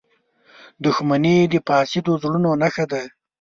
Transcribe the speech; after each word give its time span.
•دښمني 0.83 1.35
د 1.51 1.53
فاسدو 1.67 2.11
زړونو 2.21 2.49
نښه 2.61 2.85
ده. 2.91 3.01